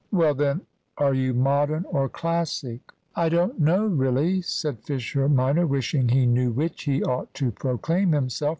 "Well, 0.11 0.33
then, 0.33 0.61
are 0.97 1.13
you 1.13 1.35
Modern 1.35 1.85
or 1.87 2.09
Classic?" 2.09 2.81
"I 3.15 3.29
don't 3.29 3.59
know, 3.59 3.85
really," 3.85 4.41
said 4.41 4.79
Fisher 4.79 5.29
minor, 5.29 5.67
wishing 5.67 6.09
he 6.09 6.25
knew 6.25 6.49
which 6.49 6.85
he 6.85 7.03
ought 7.03 7.31
to 7.35 7.51
proclaim 7.51 8.11
himself. 8.11 8.49